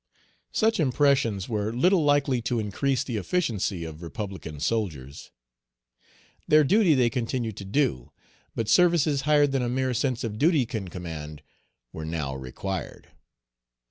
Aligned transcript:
Such 0.51 0.79
impressions 0.79 1.47
were 1.47 1.71
little 1.71 2.03
likely 2.03 2.41
to 2.41 2.59
increase 2.59 3.03
the 3.03 3.17
efficiency 3.17 3.83
of 3.83 4.01
republican 4.01 4.59
soldiers. 4.59 5.29
Their 6.47 6.63
duty 6.63 6.95
they 6.95 7.11
continue 7.11 7.51
to 7.51 7.63
do, 7.63 8.11
but 8.55 8.67
services 8.67 9.21
higher 9.29 9.45
than 9.45 9.61
a 9.61 9.69
mere 9.69 9.93
sense 9.93 10.23
of 10.23 10.39
duty 10.39 10.65
can 10.65 10.87
command, 10.87 11.43
were 11.93 12.03
now 12.03 12.33
required. 12.33 13.09